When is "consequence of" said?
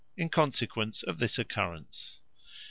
0.29-1.19